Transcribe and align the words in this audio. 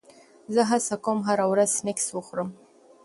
زه 0.53 0.61
هڅه 0.71 0.95
کوم 1.05 1.19
هره 1.27 1.45
ورځ 1.51 1.69
سنکس 1.79 2.07
وخورم. 2.11 2.49